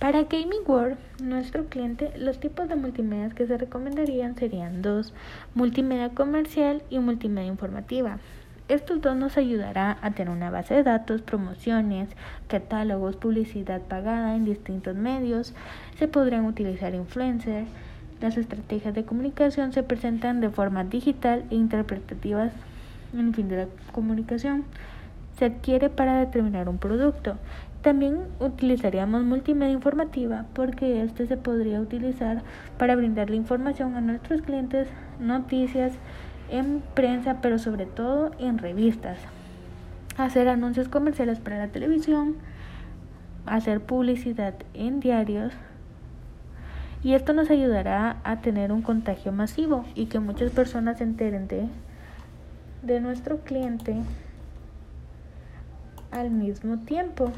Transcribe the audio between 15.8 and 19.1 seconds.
Se podrían utilizar influencers. Las estrategias de